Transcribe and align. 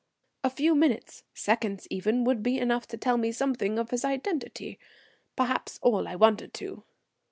A 0.43 0.49
few 0.49 0.73
minutes, 0.73 1.25
seconds 1.35 1.85
even, 1.91 2.23
would 2.23 2.41
be 2.41 2.57
enough 2.57 2.87
to 2.87 2.97
tell 2.97 3.17
me 3.17 3.31
something 3.31 3.77
of 3.77 3.91
his 3.91 4.03
identity, 4.03 4.79
perhaps 5.35 5.77
all 5.83 6.07
I 6.07 6.15
wanted 6.15 6.55
to. 6.55 6.83